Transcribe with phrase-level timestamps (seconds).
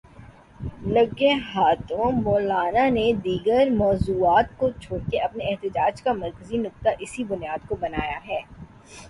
[0.85, 7.23] لگے ہاتھوں مولانا نے دیگر موضوعات کو چھوڑ کے اپنے احتجاج کا مرکزی نکتہ اسی
[7.23, 8.41] بنیاد کو بنایا ہے۔